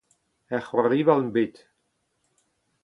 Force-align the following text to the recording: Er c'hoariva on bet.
Er 0.55 0.61
c'hoariva 0.65 1.13
on 1.21 1.27
bet. 1.35 1.55